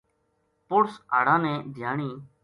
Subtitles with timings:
[0.67, 2.09] پُڑس ہاڑاں نے دھیانی